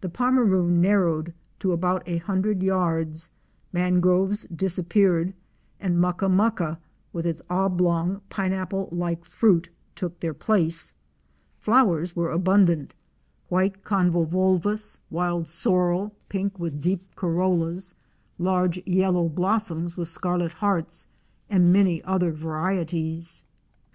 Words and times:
The 0.00 0.08
Pomeroon 0.08 0.80
narrowed 0.80 1.34
to 1.58 1.72
about 1.72 2.02
a 2.06 2.16
hundred 2.16 2.62
yards, 2.62 3.28
mangroves 3.70 4.44
disappeared 4.44 5.34
and 5.78 5.98
mucka 5.98 6.30
mucka 6.30 6.78
with 7.12 7.26
its 7.26 7.42
oblong, 7.50 8.22
pineapple 8.30 8.88
like 8.90 9.26
fruit, 9.26 9.68
took 9.94 10.20
their 10.20 10.32
place. 10.32 10.94
Flowers 11.58 12.16
were 12.16 12.30
abundant, 12.30 12.94
—white 13.50 13.84
convol 13.84 14.24
THROUGH 14.24 14.24
THE 14.24 14.30
COASTAL 14.30 14.40
WILDERNESS. 14.40 14.98
239 15.10 15.10
vulus; 15.10 15.10
wild 15.10 15.46
sorrel, 15.46 16.14
pink 16.30 16.58
with 16.58 16.80
deep 16.80 17.14
carollas; 17.14 17.94
large 18.38 18.82
yellow 18.86 19.28
blos 19.28 19.64
soms 19.64 19.98
with 19.98 20.08
scarlet 20.08 20.52
hearts, 20.64 21.08
and 21.50 21.70
many 21.70 22.02
other 22.04 22.32
varicties. 22.32 23.44